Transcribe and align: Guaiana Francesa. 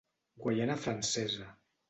Guaiana 0.45 0.77
Francesa. 0.77 1.47